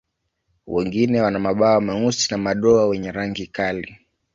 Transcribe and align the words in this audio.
Wengine 0.67 1.21
wana 1.21 1.39
mabawa 1.39 1.81
meusi 1.81 2.27
na 2.31 2.37
madoa 2.37 2.87
wenye 2.87 3.11
rangi 3.11 3.47
kali. 3.47 3.97